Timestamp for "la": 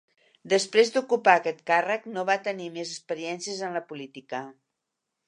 3.81-3.85